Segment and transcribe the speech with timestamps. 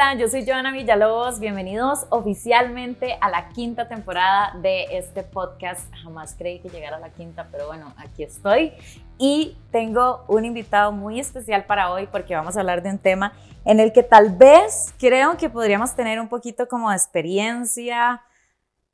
[0.00, 1.40] Hola, yo soy Joana Villalobos.
[1.40, 5.92] Bienvenidos oficialmente a la quinta temporada de este podcast.
[6.02, 8.72] Jamás creí que llegara a la quinta, pero bueno, aquí estoy.
[9.18, 13.34] Y tengo un invitado muy especial para hoy porque vamos a hablar de un tema
[13.66, 18.22] en el que tal vez creo que podríamos tener un poquito como de experiencia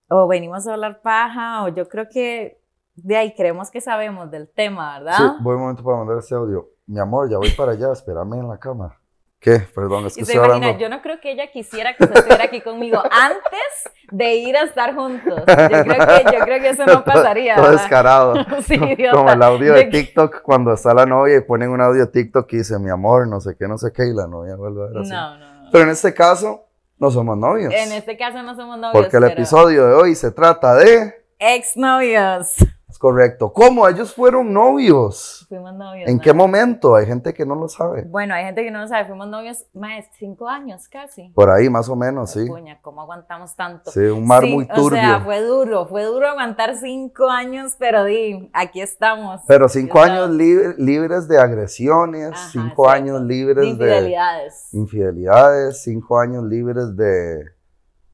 [0.08, 2.60] o venimos a hablar paja o yo creo que
[2.96, 5.18] de ahí creemos que sabemos del tema, ¿verdad?
[5.18, 6.68] Sí, un momento para mandar ese audio.
[6.84, 8.98] Mi amor, ya voy para allá, espérame en la cama.
[9.46, 9.60] ¿Qué?
[9.72, 10.80] Perdón, es que Y se estoy imagina, hablando.
[10.80, 14.64] yo no creo que ella quisiera que usted estuviera aquí conmigo antes de ir a
[14.64, 15.38] estar juntos.
[15.38, 17.54] Yo creo que, yo creo que eso no pasaría.
[17.54, 17.80] Todo ¿verdad?
[17.80, 18.34] descarado.
[18.66, 18.76] Sí.
[19.12, 22.52] Como el audio de TikTok cuando está la novia y ponen un audio de TikTok
[22.54, 24.86] y dice, mi amor, no sé qué, no sé qué, y la novia vuelve a
[24.88, 25.10] ver así.
[25.12, 25.70] No, no, no.
[25.70, 26.64] Pero en este caso,
[26.98, 27.72] no somos novios.
[27.72, 29.00] En este caso no somos novios.
[29.00, 31.14] porque el pero episodio de hoy se trata de...
[31.38, 32.48] Exnovios.
[32.96, 33.52] Es correcto.
[33.52, 33.86] ¿Cómo?
[33.86, 35.44] Ellos fueron novios.
[35.50, 36.08] Fuimos novios.
[36.08, 36.94] ¿En qué momento?
[36.96, 38.04] Hay gente que no lo sabe.
[38.04, 39.04] Bueno, hay gente que no lo sabe.
[39.04, 41.28] Fuimos novios más de cinco años casi.
[41.34, 42.46] Por ahí, más o menos, sí.
[42.46, 43.90] Puña, ¿cómo aguantamos tanto?
[43.90, 44.98] Sí, un mar Sí, muy O turbio.
[44.98, 49.42] sea, fue duro, fue duro aguantar cinco años, pero di, aquí estamos.
[49.46, 54.72] Pero cinco años libres de agresiones, Ajá, cinco años libres de infidelidades.
[54.72, 57.44] infidelidades, cinco años libres de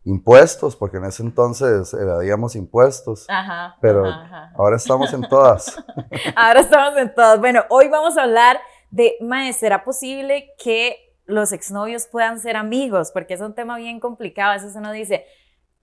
[0.04, 3.26] impuestos, porque en ese entonces evadíamos impuestos.
[3.28, 3.76] Ajá.
[3.80, 5.76] Pero ajá, ahora estamos en todas.
[6.36, 7.38] Ahora estamos en todas.
[7.38, 8.58] Bueno, hoy vamos a hablar
[8.90, 13.10] de, Mae, ¿será posible que los exnovios puedan ser amigos?
[13.12, 14.50] Porque es un tema bien complicado.
[14.50, 15.24] A veces uno dice,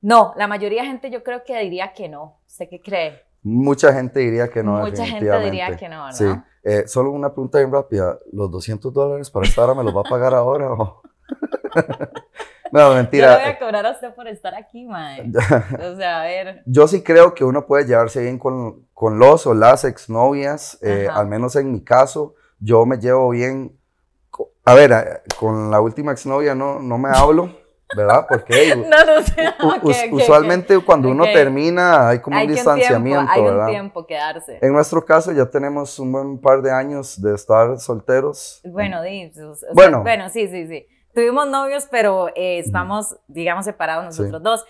[0.02, 2.42] no, la mayoría de gente yo creo que diría que no.
[2.48, 3.24] ¿Usted qué cree?
[3.42, 4.80] Mucha gente diría que no.
[4.80, 6.18] Mucha gente diría que no, ¿verdad?
[6.18, 6.26] Sí.
[6.64, 8.20] Eh, solo una pregunta bien rápida.
[8.34, 10.74] ¿Los 200 dólares para esta hora me los va a pagar ahora?
[10.74, 11.02] o?
[12.74, 13.34] no, Yo le mentira.
[13.36, 15.32] voy a cobrar a usted por estar aquí, Mae.
[15.92, 16.64] O sea, a ver.
[16.66, 21.08] Yo sí creo que uno puede llevarse bien con, con los o las exnovias, eh,
[21.12, 23.76] al menos en mi caso, yo me llevo bien.
[24.66, 27.50] A ver, eh, con la última exnovia no, no me hablo,
[27.96, 28.26] ¿verdad?
[28.30, 29.44] Porque No, no sé.
[29.64, 30.14] u- ok, us- ok, ok.
[30.22, 31.32] usualmente cuando uno Ok.
[31.34, 33.66] termina hay como Hay un que un distanciamiento, tiempo, hay ¿verdad?
[33.68, 34.60] un tiempo que darse.
[34.62, 38.62] En nuestro caso ya tenemos un buen par de años de estar solteros.
[38.64, 40.04] Bueno, di, o sea, Bueno.
[40.04, 40.86] bueno, sí, sí, sí.
[41.14, 44.22] Tuvimos novios, pero eh, estamos, digamos, separados Sí.
[44.22, 44.66] nosotros dos.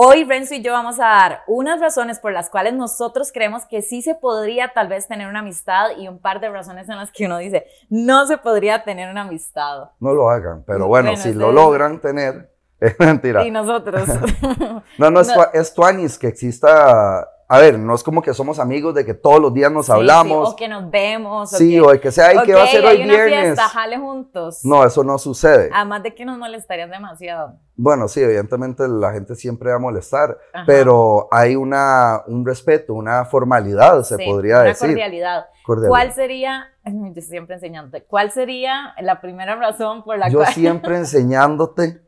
[0.00, 3.82] Hoy Renzo y yo vamos a dar unas razones por las cuales nosotros creemos que
[3.82, 7.10] sí se podría tal vez tener una amistad y un par de razones en las
[7.10, 9.90] que uno dice, no se podría tener una amistad.
[9.98, 13.44] No lo hagan, pero bueno, Bueno, si lo ustedes- logran tener, es mentira.
[13.44, 14.08] Y nosotros.
[14.98, 15.44] No, no es, No.
[15.52, 17.28] es tuanis que exista.
[17.50, 19.92] A ver, no es como que somos amigos de que todos los días nos Sí,
[19.92, 20.50] sí, hablamos.
[20.52, 21.48] o que nos vemos.
[21.50, 23.42] Sí, o o de que sea, ay, ¿qué va a ser hoy hay una viernes?
[23.44, 24.60] fiesta, jale juntos.
[24.64, 25.70] No, eso no sucede.
[25.72, 27.54] Además de que nos molestarían demasiado.
[27.74, 30.64] Bueno, sí, evidentemente la gente siempre va a molestar, Ajá.
[30.66, 34.88] pero hay una, un respeto, una formalidad, se Sí, podría una decir.
[34.88, 35.46] cordialidad.
[35.64, 35.88] Cordialidad.
[35.88, 40.96] ¿Cuál sería, yo siempre enseñándote, cuál sería la primera razón por la Yo cual, siempre
[40.98, 42.02] enseñándote.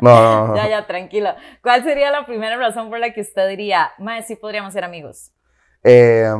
[0.00, 1.30] No, no, ya, ya, tranquilo,
[1.62, 5.32] cuál sería la primera razón por la que usted diría, mae, sí podríamos ser amigos?
[5.84, 6.32] Eh,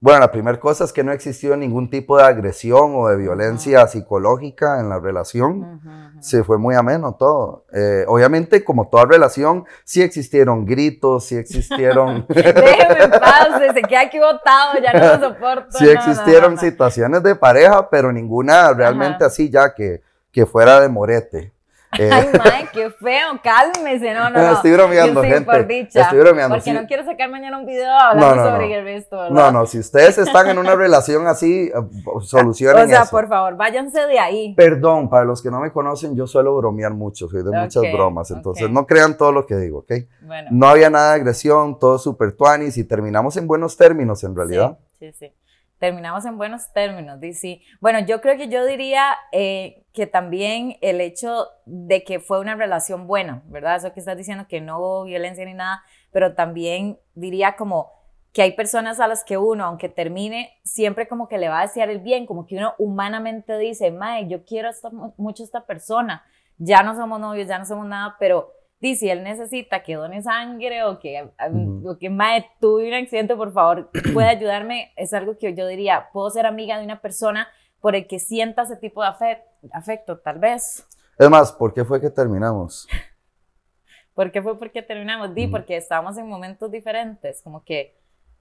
[0.00, 3.84] bueno, la primera cosa es que no existió ningún tipo de agresión o de violencia
[3.88, 5.80] psicológica en la relación.
[6.20, 7.66] Sí, fue muy ameno todo.
[7.72, 14.02] Eh, obviamente, como toda relación, sí existieron gritos, sí existieron, Déjeme en paz, se queda
[14.02, 15.76] aquí botado, ya no lo soporto.
[15.76, 16.60] sí no, existieron no, no.
[16.60, 21.52] situaciones de pareja, pero ninguna realmente así ya que, que fuera de morete.
[21.98, 24.52] Eh, Ay, mae, qué feo, cálmese, no, no, no.
[24.52, 25.44] Estoy bromeando, sí, gente.
[25.50, 26.76] por dicha, Estoy bromeando, Porque sí.
[26.76, 29.30] no quiero sacar mañana un video hablando No, no, sobre no.
[29.30, 31.72] no, no, si ustedes están en una relación así, eh,
[32.22, 33.10] solucionen O sea, eso.
[33.10, 34.54] por favor, váyanse de ahí.
[34.54, 38.30] Perdón, para los que no me conocen, yo suelo bromear mucho, soy de muchas bromas,
[38.30, 39.92] entonces no crean todo lo que digo, ¿ok?
[40.22, 40.48] Bueno.
[40.52, 44.78] No había nada de agresión, todo súper tuanis y terminamos en buenos términos en realidad.
[44.98, 45.32] Sí, sí, sí.
[45.78, 47.60] Terminamos en buenos términos, dice.
[47.80, 52.56] Bueno, yo creo que yo diría eh, que también el hecho de que fue una
[52.56, 53.76] relación buena, ¿verdad?
[53.76, 57.92] Eso que estás diciendo, que no hubo violencia ni nada, pero también diría como
[58.32, 61.66] que hay personas a las que uno, aunque termine, siempre como que le va a
[61.66, 65.64] desear el bien, como que uno humanamente dice, mae, yo quiero esta- mucho a esta
[65.64, 66.24] persona,
[66.58, 70.22] ya no somos novios, ya no somos nada, pero di, si él necesita que done
[70.22, 71.90] sangre o que, Ujú.
[71.90, 76.08] o que mae, tuve un accidente, por favor, puede ayudarme, es algo que yo diría,
[76.12, 77.48] puedo ser amiga de una persona
[77.80, 80.86] por el que sienta ese tipo de afecto, afecto tal vez.
[81.18, 82.86] Es más, ¿por qué fue que terminamos?
[84.14, 85.32] ¿Por qué fue porque terminamos?
[85.32, 87.96] Di, porque estábamos en momentos diferentes, como que,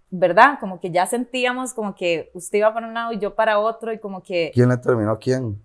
[0.09, 0.57] ¿verdad?
[0.59, 3.93] Como que ya sentíamos como que usted iba para un lado y yo para otro
[3.93, 5.61] y como que, ¿Quién le terminó a quién?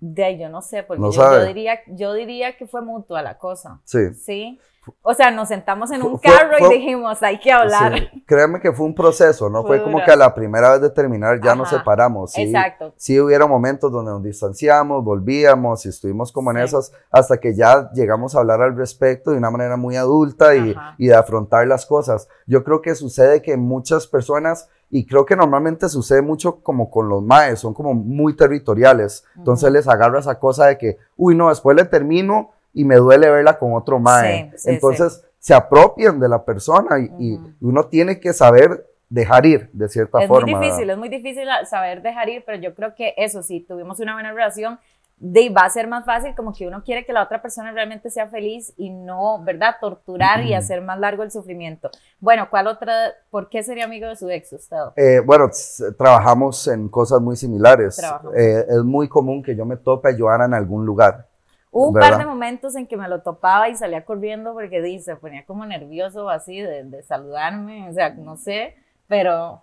[0.00, 3.22] De ahí yo no sé, porque No yo, yo diría, yo diría que fue mutua
[3.22, 4.60] la cosa, Sí, ¿sí?
[5.02, 7.94] O sea, nos sentamos en un Fue- carro fue- y dijimos, hay que hablar.
[8.12, 10.80] Sí, créeme que fue un proceso, no Fue fue, como que a la primera vez
[10.80, 12.32] de terminar ya nos Ajá, separamos.
[12.32, 12.92] Sí, Exacto.
[12.96, 16.64] sí hubieron momentos donde nos distanciamos, volvíamos y estuvimos como en Sí.
[16.64, 20.74] esas hasta que ya llegamos a hablar al respecto de una manera muy adulta y,
[20.98, 22.28] y de afrontar las cosas.
[22.46, 27.08] Yo creo que sucede que muchas personas, y creo que normalmente sucede mucho como con
[27.10, 29.24] los maes, son como muy territoriales.
[29.36, 29.74] Entonces Ujú.
[29.74, 33.58] les agarra esa cosa de que, uy, no, después le termino y me duele verla
[33.58, 34.50] con otro mae.
[34.52, 37.52] Sí, sí, Entonces se apropian de la persona y, y Ujú.
[37.60, 40.46] uno tiene que saber dejar ir de cierta Es forma.
[40.46, 40.92] muy difícil, ¿verdad?
[40.94, 44.32] es muy difícil saber dejar ir, pero yo creo que eso, si tuvimos una buena
[44.32, 44.78] relación,
[45.20, 48.08] de, va a ser más fácil como que uno quiere que la otra persona realmente
[48.08, 49.74] sea feliz y no, ¿verdad?
[49.80, 51.90] Torturar y hacer más largo el sufrimiento.
[52.20, 52.94] Bueno, ¿cuál otra?
[53.30, 54.76] ¿Por qué sería amigo de su ex usted?
[54.94, 55.50] Eh, bueno,
[55.96, 58.00] trabajamos en cosas muy similares.
[58.36, 61.26] Eh, es muy común que yo me tope a Joana en algún lugar.
[61.70, 62.10] Hubo un ¿Verdad?
[62.10, 65.44] par de momentos en que me lo topaba y salía corriendo porque dice, se ponía
[65.44, 68.76] como nervioso así de, de saludarme, o sea, no sé,
[69.06, 69.62] pero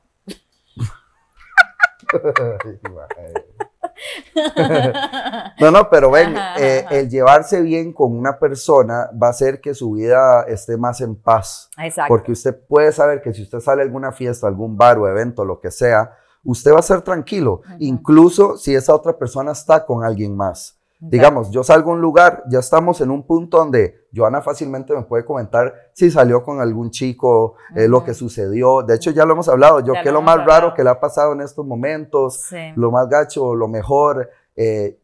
[5.59, 6.95] No, no, pero ven, Ajá, eh, ajá.
[6.95, 11.15] el llevarse bien con una persona va a hacer que su vida esté más en
[11.15, 11.69] paz.
[11.77, 12.09] Exacto.
[12.09, 15.45] Porque usted puede saber que si usted sale a alguna fiesta, algún bar o evento,
[15.45, 16.11] lo que sea,
[16.43, 20.79] usted va a ser tranquilo, incluso si esa otra persona está con alguien más.
[21.09, 25.03] Digamos, yo salgo a un lugar, ya estamos en un punto donde Joana fácilmente me
[25.03, 28.81] puede comentar si salió con algún chico, eh, lo que sucedió.
[28.83, 29.79] De hecho, ya lo hemos hablado.
[29.81, 32.41] Yo, Ya ¿qué es lo más raro que le ha pasado en estos momentos?
[32.49, 32.57] Sí.
[32.75, 34.29] Lo más gacho, lo mejor.
[34.55, 34.99] eh,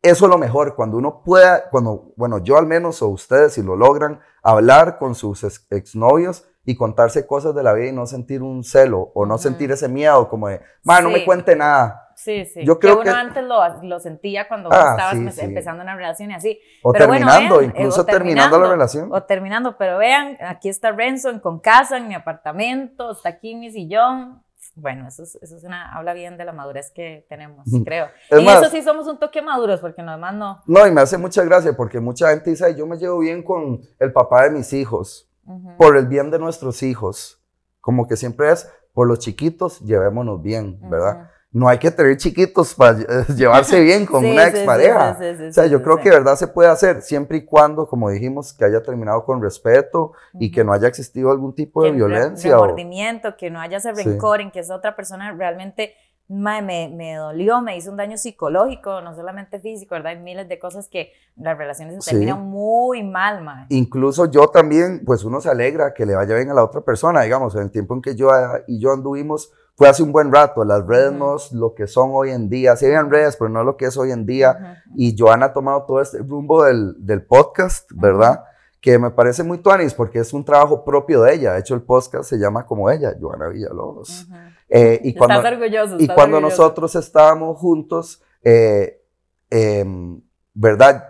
[0.00, 3.62] eso es lo mejor, cuando uno pueda, cuando, bueno, yo al menos, o ustedes, si
[3.62, 8.06] lo logran, hablar con sus ex- exnovios y contarse cosas de la vida y no
[8.06, 12.07] sentir un celo o no sentir ese miedo como de, ma, no me cuente nada.
[12.20, 12.64] Sí, sí.
[12.64, 15.44] Yo que creo uno que- antes lo, lo sentía cuando Ah, estabas sí, sí.
[15.44, 16.58] empezando una relación y así.
[16.82, 19.08] O Pero bueno, terminando, vean, eh, incluso o terminando la terminando, relación.
[19.12, 23.54] O terminando, pero vean, aquí está Renzo en- con casa, en mi apartamento, está aquí
[23.54, 24.42] mi sillón.
[24.74, 28.06] Bueno, eso es, eso es una, habla bien de la madurez que tenemos, creo.
[28.30, 30.60] Es en más- eso sí somos un toque maduros, porque en lo demás no.
[30.66, 33.44] No, y me hace mucha gracia porque mucha gente dice, "Ay, yo me llevo bien
[33.44, 35.76] con el papá de mis hijos, Ujú.
[35.76, 37.40] por el bien de nuestros hijos.
[37.80, 41.16] Como que siempre es, por los chiquitos, llevémonos bien, ¿verdad?
[41.20, 41.28] Ujú.
[41.50, 42.98] No hay que tener chiquitos para
[43.36, 45.16] llevarse bien con Sí, una expareja.
[45.18, 47.86] sí, sí, o sea, yo creo que de verdad se puede hacer, siempre y cuando,
[47.86, 51.90] como dijimos, que haya terminado con respeto y que no haya existido algún tipo de
[51.90, 52.58] que violencia.
[52.58, 55.94] o- remordimiento, que no haya ese rencor en que esa otra persona realmente
[56.30, 60.12] mae, me, me dolió, me hizo un daño psicológico, no solamente físico, ¿verdad?
[60.12, 62.10] Hay miles de cosas que las relaciones se Sí.
[62.10, 63.64] terminan muy mal, mae.
[63.70, 67.22] Incluso yo también, pues uno se alegra que le vaya bien a la otra persona,
[67.22, 70.32] digamos, en el tiempo en que yo eh, y yo anduvimos, fue hace un buen
[70.32, 73.48] rato, las redes no es lo que son hoy en día, sí habían redes, pero
[73.48, 76.96] no lo que es hoy en día, y Joana ha tomado todo este rumbo del,
[76.98, 78.42] del podcast, ¿verdad?
[78.80, 81.82] Que me parece muy tuanis porque es un trabajo propio de ella, de hecho el
[81.82, 84.26] podcast se llama como ella, Joana Villalobos.
[84.68, 85.96] Eh, y cuando, estás orgulloso.
[85.96, 86.62] y estás cuando orgulloso.
[86.62, 89.00] nosotros estábamos juntos, eh,
[89.48, 90.20] em,
[90.54, 91.04] ¿verdad?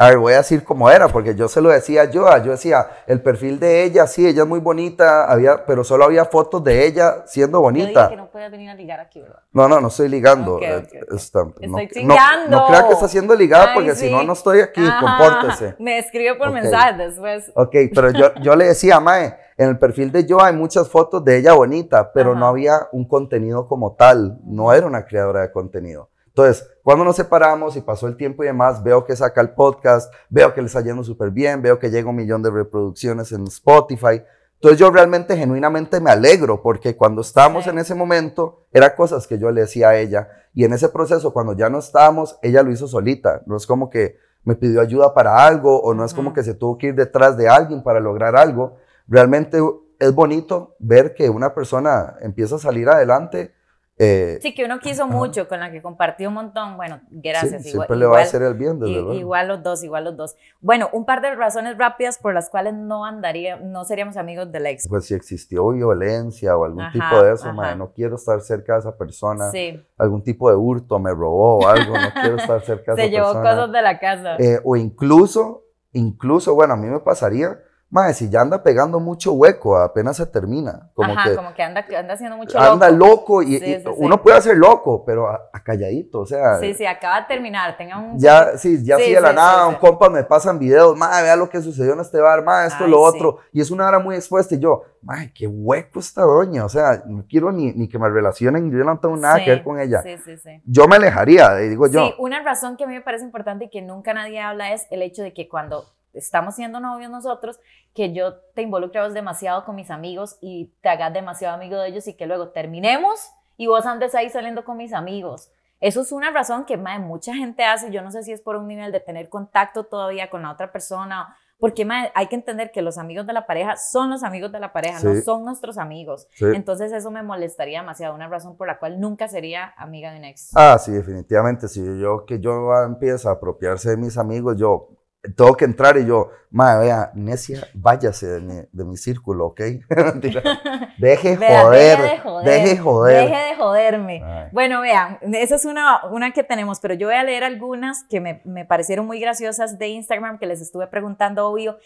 [0.00, 2.86] A ver, voy a decir cómo era, porque yo se lo decía yo, yo decía,
[3.08, 6.86] el perfil de ella, sí, ella es muy bonita, había, pero solo había fotos de
[6.86, 8.08] ella siendo Yo dije bonita.
[8.08, 9.40] que no podía venir a ligar aquí, ¿verdad?
[9.52, 10.60] No, no, no estoy ligando.
[10.62, 10.86] Eh,
[11.16, 12.66] está- no, Estoy no, no chingando.
[12.68, 15.74] crea que está siendo ligada, Ay, porque si no, no estoy aquí, Ajá, compórtese.
[15.80, 17.50] Me escribe por mensaje después.
[17.56, 21.24] Ok, pero yo, yo le decía, Mae, en el perfil de yo hay muchas fotos
[21.24, 25.50] de ella bonita, pero no había un contenido como tal, no era una creadora de
[25.50, 26.08] contenido.
[26.38, 30.14] Entonces, cuando nos separamos y pasó el tiempo y demás, veo que saca el podcast,
[30.30, 33.42] veo que le está yendo súper bien, veo que llega un millón de reproducciones en
[33.48, 34.22] Spotify.
[34.54, 37.70] Entonces yo realmente, genuinamente me alegro, porque cuando estábamos Sí.
[37.70, 40.28] en ese momento, eran cosas que yo le decía a ella.
[40.54, 43.42] Y en ese proceso, cuando ya no estábamos, ella lo hizo solita.
[43.46, 46.54] No es como que me pidió ayuda para algo, o no es como que se
[46.54, 48.76] tuvo que ir detrás de alguien para lograr algo.
[49.08, 49.58] Realmente
[49.98, 53.57] es bonito ver que una persona empieza a salir adelante.
[53.98, 56.76] Eh, Sí, que uno quiso mucho, con la que compartió un montón.
[56.76, 57.62] Bueno, gracias.
[57.62, 59.12] sí, igual- siempre le va a igual- hacer el bien, desde luego.
[59.14, 60.36] Igual los dos, igual los dos.
[60.60, 64.66] Bueno, un par de razones rápidas por las cuales no andaría, no seríamos amigos del
[64.66, 64.88] ex.
[64.88, 67.52] Pues si existió violencia o algún Ajá, tipo de eso, ajá.
[67.52, 69.50] mae, no quiero estar cerca de esa persona.
[69.50, 73.08] Sí, Algún tipo de hurto, me robó o algo, no quiero estar cerca de se
[73.08, 73.50] esa llevó persona.
[73.50, 74.36] cosas de la casa.
[74.38, 77.58] Eh, o incluso, incluso, bueno, a mí me pasaría,
[77.90, 80.90] mae, si ya anda pegando mucho hueco, apenas se termina.
[80.94, 83.40] Como Ajá, que como que anda, anda haciendo mucho anda loco.
[83.40, 83.90] loco, y, Sí, y sí, sí.
[83.96, 86.58] uno puede ser loco, pero a, a calladito, o sea.
[86.58, 87.76] Sí, sí, acaba de terminar.
[87.76, 88.18] Tenga un.
[88.18, 91.48] Ya, sí, ya Sí, de la nada, un compa me pasan videos, madre, vea lo
[91.48, 94.16] que sucedió en este bar, madre, esto, Ay, lo otro, y es una hora muy
[94.16, 97.98] expuesta, y yo, madre, qué hueco esta doña, o sea, no quiero ni, ni que
[97.98, 100.02] me relacionen, yo no tengo nada que ver con ella.
[100.02, 100.60] Sí, sí, sí.
[100.66, 103.66] Yo me alejaría, y digo yo, Sí, una razón que a mí me parece importante
[103.66, 107.60] y que nunca nadie habla es el hecho de que cuando estamos siendo novios nosotros,
[107.94, 111.88] que yo te involucre vos demasiado con mis amigos y te hagas demasiado amigo de
[111.88, 115.50] ellos y que luego terminemos y vos andes ahí saliendo con mis amigos.
[115.80, 118.66] Eso es una razón que mucha gente hace, yo no sé si es por un
[118.66, 122.98] nivel de tener contacto todavía con la otra persona, porque hay que entender que los
[122.98, 126.28] amigos de la pareja son los amigos de la pareja, no son nuestros amigos.
[126.40, 130.24] Entonces eso me molestaría demasiado, una razón por la cual nunca sería amiga de un
[130.24, 130.50] ex.
[130.54, 134.88] Ah, sí, definitivamente, si yo que yo empiezo a apropiarse de mis amigos, yo
[135.36, 139.60] tengo que entrar y yo, madre, vea, necia, váyase de mi, de mi círculo, ¿ok?
[140.98, 143.28] deje, joder, deje, joder, deje joder.
[143.28, 144.50] Deje de joderme.
[144.52, 148.20] Bueno, vean, esa es una, una que tenemos, pero yo voy a leer algunas que
[148.20, 151.78] me, me parecieron muy graciosas de Instagram, que les estuve preguntando, obvio,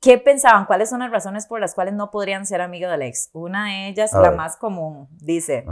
[0.00, 0.64] ¿Qué pensaban?
[0.64, 3.28] ¿Cuáles son las razones por las cuales no podrían ser amigos del ex?
[3.34, 5.66] Una de ellas, la más común, dice,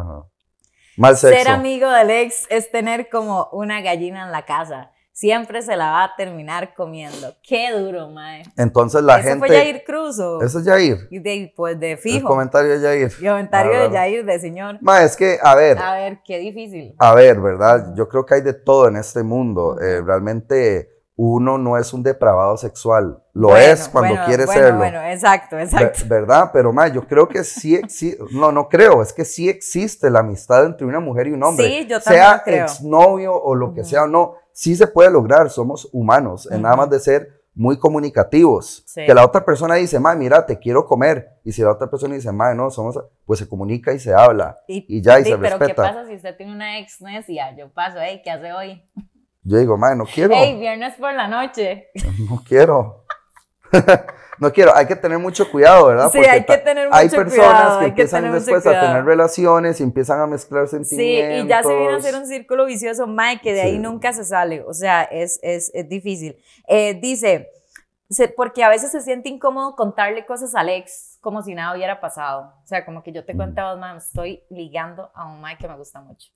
[0.98, 1.34] Mal sexo.
[1.34, 5.90] ser amigo del ex es tener como una gallina en la casa siempre se la
[5.90, 7.34] va a terminar comiendo.
[7.42, 8.44] Qué duro, mae.
[8.56, 9.30] Entonces la gente.
[9.30, 10.40] ¿Eso fue Jair Cruz o?
[10.40, 11.08] Eso es Jair.
[11.10, 12.18] Y de, pues de fijo.
[12.18, 13.12] El comentario de Jair.
[13.20, 14.78] El comentario de Jair, de señor.
[14.80, 15.76] Mae, es que, a ver.
[15.78, 16.94] A ver, qué difícil.
[16.98, 17.94] A ver, ¿verdad?
[17.96, 19.76] Yo creo que hay de todo en este mundo.
[19.80, 23.20] Eh, realmente uno no es un depravado sexual.
[23.32, 24.78] Lo es cuando quiere bueno, serlo.
[24.78, 26.02] Bueno, exacto, exacto.
[26.06, 26.50] ¿Verdad?
[26.52, 30.20] Pero, mae, yo creo que sí, sí, no, no creo, es que sí existe la
[30.20, 31.66] amistad entre una mujer y un hombre.
[31.66, 32.64] Sí, yo también sea creo.
[32.66, 36.74] exnovio o lo que sea o no sí se puede lograr, somos humanos, en nada
[36.74, 38.84] más de ser muy comunicativos.
[38.92, 41.28] Que la otra persona dice, ma, mira, te quiero comer.
[41.44, 44.58] Y si la otra persona dice, ma, no, somos, pues se comunica y se habla.
[44.66, 45.58] Y, ya, y se respeta.
[45.58, 47.54] Pero ¿qué pasa si usted tiene una ex necia?
[47.56, 48.82] Yo paso, hey, ¿qué hace hoy?
[49.44, 50.34] Yo digo, ma, no quiero.
[50.34, 51.90] Hey, viernes por la noche.
[52.28, 53.04] No quiero.
[54.38, 56.10] no quiero, hay que tener mucho cuidado, ¿verdad?
[56.12, 57.00] Sí, hay que tener mucho cuidado.
[57.00, 61.38] Hay personas que empiezan después a tener relaciones y empiezan a mezclar sentimientos.
[61.38, 64.12] Sí, y ya se viene a hacer un círculo vicioso, Mike, que de ahí nunca
[64.12, 64.62] se sale.
[64.62, 66.36] O sea, es, es, es difícil.
[66.66, 67.50] Eh, dice,
[68.36, 72.54] porque a veces se siente incómodo contarle cosas al ex como si nada hubiera pasado.
[72.62, 75.68] O sea, como que yo te cuento a vos, estoy ligando a un Mike que
[75.68, 76.30] me gusta mucho.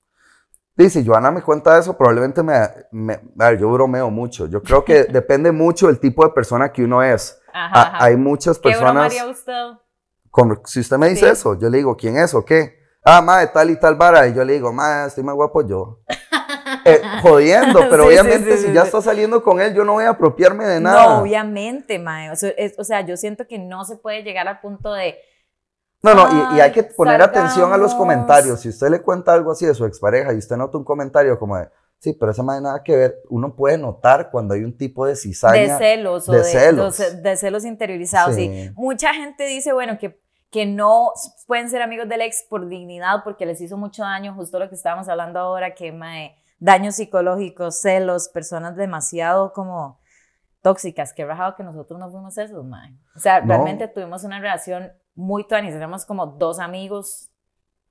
[0.75, 2.53] Dice, Joana me cuenta eso, probablemente me,
[2.91, 4.47] me, a ver, yo bromeo mucho.
[4.47, 7.39] Yo creo que depende mucho del tipo de persona que uno es.
[7.53, 9.13] Ajá, Hay muchas personas.
[9.13, 9.53] ¿Qué usted?
[10.31, 12.79] Como, si usted me dice eso, yo le digo, ¿quién es o qué?
[13.05, 14.27] Ah, de tal y tal vara.
[14.27, 16.01] Y yo le digo, ma, estoy más guapo yo.
[16.85, 20.65] Eh, jodiendo, pero obviamente si ya está saliendo con él, yo no voy a apropiarme
[20.65, 21.05] de nada.
[21.05, 22.03] No, obviamente.
[22.29, 25.15] O sea, o sea, yo siento que no se puede llegar al punto de
[26.03, 28.59] no, no, y, hay que poner atención a los comentarios.
[28.59, 31.57] Si usted le cuenta algo así de su expareja y usted nota un comentario como
[31.57, 31.69] de,
[31.99, 35.05] sí, pero eso no tiene nada que ver, uno puede notar cuando hay un tipo
[35.05, 35.61] de cizaña.
[35.61, 36.97] De celos, de, o de celos.
[37.23, 38.69] De, celos interiorizados, sí.
[38.75, 41.13] Mucha gente dice, bueno, que, que no
[41.47, 44.75] pueden ser amigos del ex por dignidad, porque les hizo mucho daño, justo lo que
[44.75, 50.01] estábamos hablando ahora, que mae, daños psicológicos, celos, personas demasiado como
[50.61, 51.13] tóxicas.
[51.13, 52.93] Qué rajado que nosotros no fuimos esos, mae.
[53.15, 57.29] O sea, realmente tuvimos una relación muy tuanis, éramos como dos amigos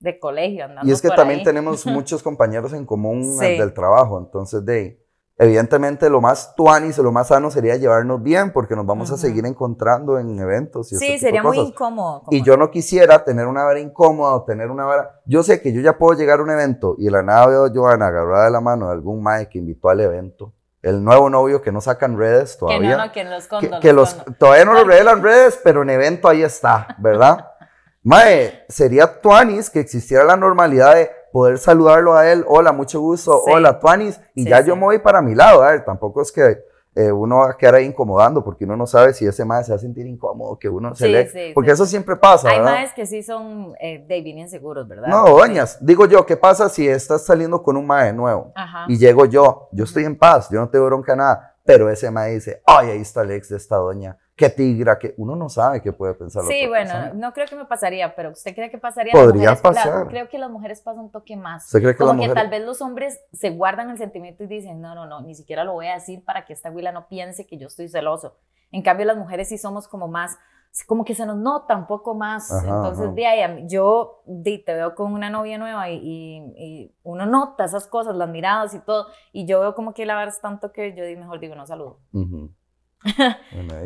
[0.01, 0.67] de colegio.
[0.83, 5.01] y es que también tenemos muchos compañeros en común del trabajo, entonces de
[5.39, 9.17] evidentemente lo más tuanis o lo más sano sería llevarnos bien porque nos vamos a
[9.17, 10.93] seguir encontrando en eventos.
[10.93, 12.25] Y sí, sería muy incómodo.
[12.31, 15.21] Y yo no quisiera tener una vara incómoda o tener una vara...
[15.25, 17.71] Yo sé que yo ya puedo llegar a un evento y la nada veo a
[17.75, 20.53] Joana agarrada de la mano de algún mae que invitó al evento
[20.83, 22.91] el nuevo novio que no sacan redes todavía.
[22.91, 25.91] Que no, no, que los, que, que los Todavía no lo revelan redes, pero en
[25.91, 27.49] evento ahí está, ¿verdad?
[28.03, 33.43] Mae, sería Tuanis que existiera la normalidad de poder saludarlo a él, hola, mucho gusto,
[33.45, 36.63] hola Tuanis, y ya yo me voy para mi lado, a ver, tampoco es que
[36.95, 39.73] eh, uno va a quedar ahí incomodando porque uno no sabe si ese mae se
[39.73, 41.53] va a sentir incómodo, que uno se le...
[41.55, 42.73] porque eso siempre pasa, Hay ¿verdad?
[42.73, 45.09] maes que sí son eh, de bien inseguros, ¿verdad?
[45.09, 48.53] No, doñas, digo yo, ¿qué pasa si estás saliendo con un mae nuevo?
[48.89, 52.35] Y llego yo, yo estoy en paz, yo no tengo bronca nada, pero ese mae
[52.35, 55.83] dice, ay, ahí está el ex de esta doña, qué tigra, que uno no sabe
[55.83, 56.45] qué puede pensar.
[56.45, 59.13] Sí, bueno, no creo que me pasaría, pero ¿usted cree que pasaría?
[59.13, 60.07] Podría pasar.
[60.09, 61.67] creo que las mujeres pasan un toque más.
[61.67, 64.81] ¿Usted cree que Como que tal vez los hombres se guardan el sentimiento y dicen,
[64.81, 67.47] no, no, no, ni siquiera lo voy a decir para que esta huila no piense
[67.47, 68.37] que yo estoy celoso.
[68.71, 70.39] En cambio, las mujeres sí somos como más,
[70.87, 72.51] como que se nos nota un poco más.
[72.65, 78.17] Entonces, de ahí, yo te veo con una novia nueva y, uno nota esas cosas,
[78.17, 81.05] las miradas y todo, y yo veo como que la verdad es tanto que yo
[81.21, 82.01] mejor digo, no saludo.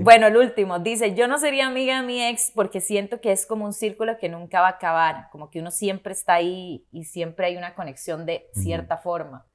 [0.01, 3.47] Bueno, el último dice, yo no sería amiga de mi ex porque siento que es
[3.47, 7.05] como un círculo que nunca va a acabar, como que uno siempre está ahí y
[7.05, 9.47] siempre hay una conexión de cierta forma.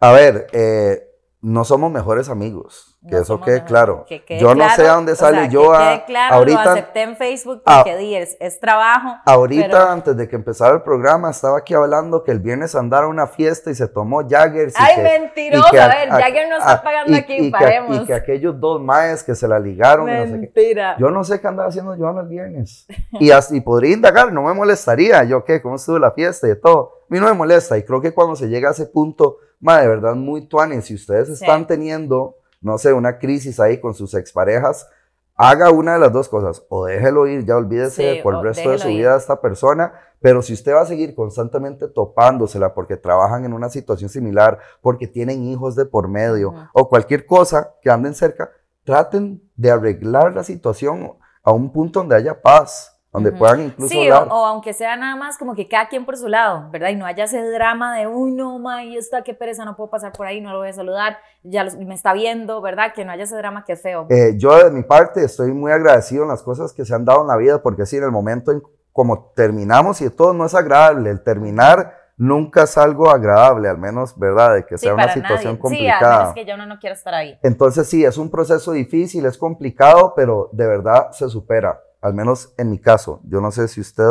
[0.00, 1.02] A ver, eh,
[1.42, 2.92] no somos mejores amigos.
[3.08, 4.04] Que No eso quede claro.
[4.08, 6.04] que quede yo no sé claro, a dónde o sale sea, yo que a, quede
[6.06, 6.64] claro, ahorita.
[6.64, 9.14] lo acepté en Facebook porque di, es, es trabajo.
[9.24, 13.04] Ahorita, pero- antes de que empezara el programa, estaba aquí hablando que el viernes andara
[13.06, 14.74] a una fiesta y se tomó Jaggers.
[14.74, 17.44] y Ay, que- mentiroso, que a ver, Jagger no está a- pagando y- aquí, y
[17.44, 17.96] que- paremos.
[17.96, 20.08] y que aquellos dos maes que se la ligaron.
[20.08, 20.32] y no sé.
[20.32, 20.96] Mentira.
[20.98, 22.86] Yo no sé qué andaba haciendo Joana el viernes.
[23.20, 25.22] Y, así podría indagar, no me molestaría.
[25.22, 25.62] Yo, ¿qué?
[25.62, 26.95] ¿Cómo estuvo la fiesta y todo?
[27.08, 27.78] A mí no me molesta.
[27.78, 30.86] Y creo que cuando se llega a ese punto, ma, de verdad, muy tuanes.
[30.86, 34.88] Si ustedes están teniendo, no sé, una crisis ahí con sus exparejas,
[35.36, 36.64] haga una de las dos cosas.
[36.68, 39.92] O déjelo ir, ya olvídese Sí, por el resto de su vida a esta persona.
[40.20, 45.06] Pero si usted va a seguir constantemente topándosela porque trabajan en una situación similar, porque
[45.06, 48.50] tienen hijos de por medio o cualquier cosa que anden cerca,
[48.84, 54.10] traten de arreglar la situación a un punto donde haya paz, donde puedan incluso Sí,
[54.10, 54.32] o, hablar.
[54.32, 56.90] o aunque sea nada más como que cada quien por su lado, ¿verdad?
[56.90, 59.90] Y no haya ese drama de, uy, no, ma, y está, qué pereza, no puedo
[59.90, 62.92] pasar por ahí, no lo voy a saludar, ya los- me está viendo, ¿verdad?
[62.94, 64.06] Que no haya ese drama que es feo.
[64.10, 67.22] Eh, yo de mi parte estoy muy agradecido en las cosas que se han dado
[67.22, 70.54] en la vida, porque sí, en el momento en como terminamos y todo no es
[70.54, 74.54] agradable, el terminar nunca es algo agradable, al menos, ¿verdad?
[74.54, 75.56] De que Sí, sea una situación nadie.
[75.56, 76.18] Sí, complicada.
[76.20, 77.38] menos que ya uno no quiera estar ahí.
[77.42, 82.54] Entonces sí, es un proceso difícil, es complicado, pero de verdad se supera, al menos
[82.56, 83.20] en mi caso.
[83.24, 84.04] Yo no sé si usted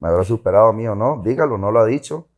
[0.00, 2.28] me habrá superado a mí o no, dígalo, no lo ha dicho.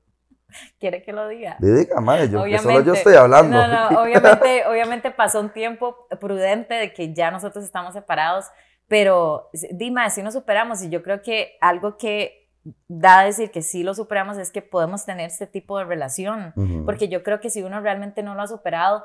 [0.81, 1.57] ¿Quiere que lo diga?
[1.61, 3.57] Diga, madre, yo, que solo yo estoy hablando.
[3.57, 8.47] No, no, obviamente, obviamente pasó un tiempo prudente de que ya nosotros estamos separados,
[8.89, 12.51] pero Dima, si nos superamos y yo creo que algo que
[12.89, 16.53] da a decir que sí lo superamos es que podemos tener este tipo de relación,
[16.57, 16.85] Ujú.
[16.85, 19.05] porque yo creo que si uno realmente no lo ha superado,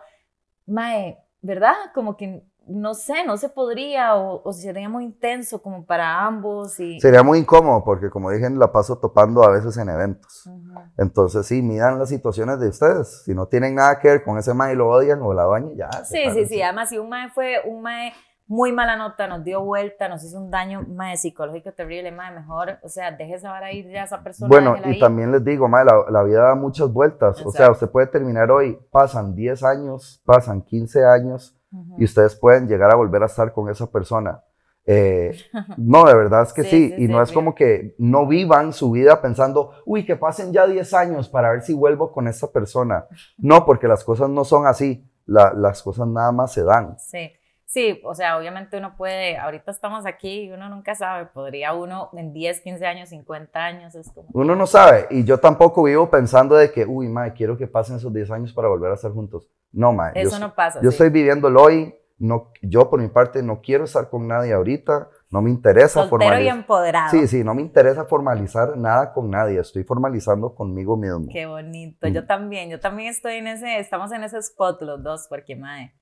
[0.65, 1.75] mae, ¿verdad?
[1.93, 6.79] Como que no sé, no se podría o, o sería muy intenso como para ambos
[6.79, 6.99] y...
[6.99, 10.49] Sería muy incómodo porque, como dije, la paso topando a veces en eventos.
[10.97, 13.23] Entonces, sí, midan las situaciones de ustedes.
[13.25, 15.75] Si no tienen nada que ver con ese mae y lo odian o la dañan,
[15.75, 15.89] ya.
[16.03, 16.61] Sí, sí, sí.
[16.61, 18.13] Además, si un mae fue un mae
[18.47, 22.79] muy mala nota, nos dio vuelta, nos hizo un daño mae psicológico terrible, mae, mejor,
[22.83, 24.49] o sea, deje vara ir ya a esa persona.
[24.49, 24.99] Bueno, y ahí.
[24.99, 27.43] también les digo, mae, la, la vida da muchas vueltas.
[27.45, 31.57] O sea, usted puede terminar hoy, pasan 10 años, pasan 15 años
[31.97, 34.43] Y ustedes pueden llegar a volver a estar con esa persona.
[34.85, 35.37] Eh,
[35.77, 38.27] no, de verdad es que Sí, sí, sí, y sí, no es como que no
[38.27, 42.27] vivan su vida pensando, uy, que pasen ya 10 años para ver si vuelvo con
[42.27, 43.05] esta persona.
[43.37, 46.97] No, porque las cosas no son así, La- las cosas nada más se dan.
[46.99, 47.31] Sí.
[47.71, 52.09] Sí, o sea, obviamente uno puede, ahorita estamos aquí y uno nunca sabe, podría uno
[52.11, 54.27] en 10, 15 años, 50 años, es como...
[54.33, 57.95] Uno no sabe, y yo tampoco vivo pensando de que, uy, mae, quiero que pasen
[57.95, 59.49] esos 10 años para volver a estar juntos.
[59.71, 60.81] No, mae, yo, Eso no pasa.
[60.81, 60.95] yo sí.
[60.95, 65.07] estoy viviendo el hoy, no, yo por mi parte no quiero estar con nadie ahorita,
[65.29, 66.57] no me interesa Soltero y formalizar.
[66.57, 67.09] empoderado.
[67.11, 71.27] Sí, sí, no me interesa formalizar nada con nadie, estoy formalizando conmigo mismo.
[71.31, 72.05] Qué bonito.
[72.05, 72.11] Mm.
[72.11, 75.93] Yo también, yo también estoy en ese, estamos en ese spot los dos, porque mae,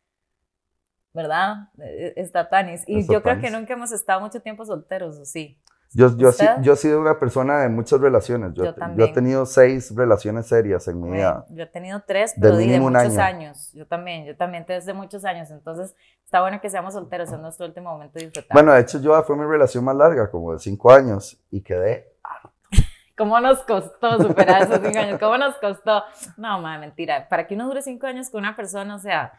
[1.13, 1.69] ¿verdad?
[1.79, 2.83] Eh, Está Tanis.
[2.87, 5.59] Y yo creo que nunca hemos estado mucho tiempo solteros, ¿o sí?
[5.91, 9.11] Yo, yo, sí- yo he sido una persona de muchas relaciones, yo, Yo yo he
[9.11, 11.45] tenido seis relaciones serias en mi vida.
[11.49, 13.21] Yo he tenido tres, De pero de un muchos año.
[13.47, 13.73] años.
[13.73, 15.49] Yo también, yo también desde muchos años.
[15.49, 18.53] Entonces, está bueno que seamos solteros, es nuestro último momento de disfrutar.
[18.53, 22.13] Bueno, de hecho yo fue mi relación más larga, como de cinco años, y quedé
[23.17, 25.19] ¿Cómo nos costó superar esos cinco años?
[25.19, 26.03] ¿Cómo nos costó?
[26.37, 27.27] No, madre, mentira.
[27.27, 29.33] Para que uno dure cinco años con una persona, o sea,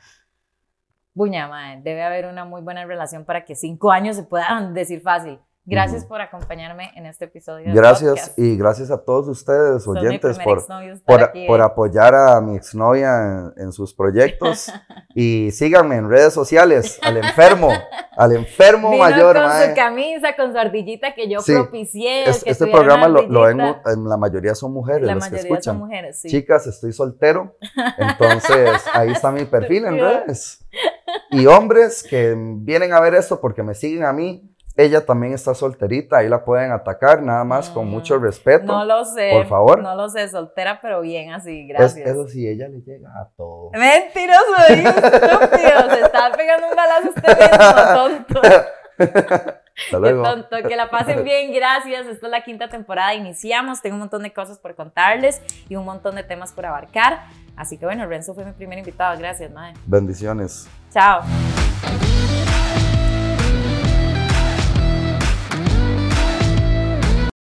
[1.14, 5.00] buña, madre, debe haber una muy buena relación para que cinco años se puedan decir
[5.02, 5.38] fácil.
[5.66, 6.08] Gracias Ujú.
[6.08, 7.72] por acompañarme en este episodio.
[7.74, 10.66] Gracias y gracias a todos ustedes, oyentes, por,
[11.04, 11.62] por, aquí, por eh.
[11.62, 14.72] apoyar a mi exnovia en, en sus proyectos.
[15.14, 17.68] y síganme en redes sociales, al enfermo,
[18.16, 19.36] al enfermo Vino mayor.
[19.36, 19.68] con mae.
[19.68, 22.24] su camisa, con su ardillita que yo Sí, propicié.
[22.28, 25.32] Es- que este programa lo, lo mu- en la mayoría son mujeres La las que
[25.32, 25.74] mayoría escuchan.
[25.74, 26.28] son mujeres, sí.
[26.28, 27.54] Chicas, estoy soltero,
[27.98, 30.64] entonces ahí está mi perfil en redes.
[31.30, 34.46] Y hombres que vienen a ver esto porque me siguen a mí,
[34.76, 38.64] ella también está solterita, ahí la pueden atacar, nada más con Mm, mucho respeto.
[38.64, 39.30] No lo sé.
[39.32, 39.82] Por favor.
[39.82, 42.08] No lo sé, soltera, pero bien así, Es- gracias.
[42.08, 43.70] eso sí, ella le llega a todo.
[43.72, 45.90] Mentiroso, estúpido.
[45.90, 48.40] Se está pegando un balazo usted mismo, tonto.
[49.80, 50.22] Hasta Qué luego.
[50.22, 50.56] tonto.
[50.68, 52.06] Que la pasen bien, gracias.
[52.06, 53.14] Esta es la quinta temporada.
[53.14, 53.80] Iniciamos.
[53.80, 57.20] Tengo un montón de cosas por contarles y un montón de temas por abarcar.
[57.60, 59.18] Así que bueno, Renzo fue mi primer invitado.
[59.18, 59.74] Gracias, madre.
[59.84, 60.66] Bendiciones.
[60.90, 61.20] Chao.